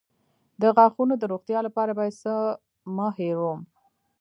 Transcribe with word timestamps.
د 0.61 0.63
غاښونو 0.75 1.13
د 1.17 1.23
روغتیا 1.31 1.59
لپاره 1.67 1.91
باید 1.99 2.13
څه 2.23 2.33
مه 2.95 3.07
هیروم؟ 3.17 3.59